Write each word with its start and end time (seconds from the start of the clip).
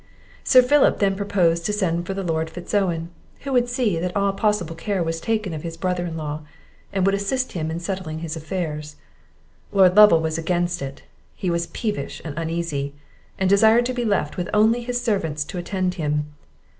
Sir 0.43 0.63
Philip 0.63 0.97
then 0.97 1.15
proposed 1.15 1.63
to 1.67 1.73
send 1.73 2.07
for 2.07 2.15
the 2.15 2.23
Lord 2.23 2.49
Fitz 2.49 2.73
Owen, 2.73 3.11
who 3.41 3.53
would 3.53 3.69
see 3.69 3.99
that 3.99 4.15
all 4.15 4.33
possible 4.33 4.75
care 4.75 5.03
was 5.03 5.21
taken 5.21 5.53
of 5.53 5.61
his 5.61 5.77
brother 5.77 6.07
in 6.07 6.17
law, 6.17 6.41
and 6.91 7.05
would 7.05 7.13
assist 7.13 7.51
him 7.51 7.69
in 7.69 7.79
settling 7.79 8.17
his 8.17 8.35
affairs. 8.35 8.95
Lord 9.71 9.95
Lovel 9.95 10.19
was 10.19 10.39
against 10.39 10.81
it; 10.81 11.03
he 11.35 11.51
was 11.51 11.67
peevish 11.67 12.19
and 12.25 12.35
uneasy, 12.35 12.95
and 13.37 13.47
desired 13.47 13.85
to 13.85 13.93
be 13.93 14.03
left 14.03 14.37
with 14.37 14.49
only 14.55 14.81
his 14.81 14.97
own 14.97 15.03
servants 15.03 15.43
to 15.43 15.59
attend 15.59 15.93
him. 15.93 16.33